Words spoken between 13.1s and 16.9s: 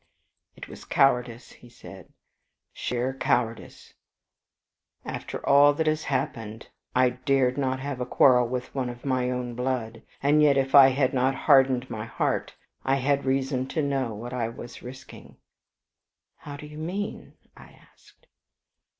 reason to know what I was risking." "How do you